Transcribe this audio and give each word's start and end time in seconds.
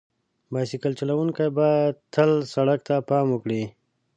بایسکل 0.51 0.93
چلونکي 0.99 1.45
باید 1.57 1.95
تل 2.13 2.31
سړک 2.53 2.79
ته 2.87 2.95
پام 3.09 3.25
وکړي. 3.31 3.63